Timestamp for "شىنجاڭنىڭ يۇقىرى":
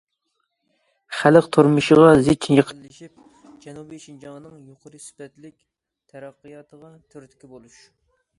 4.07-5.03